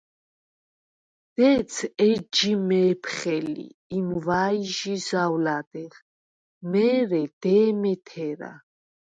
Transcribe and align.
დეც 1.37 1.73
ეჯჟი 2.07 2.51
მე̄ფხე 2.67 3.37
ლი, 3.53 3.67
იმუ̂ა̄̈ჲჟი 3.97 4.93
ზაუ̂ლადეღ, 5.07 5.93
მე̄რე 6.69 7.23
დე̄მე 7.41 7.93
თერა. 8.07 8.53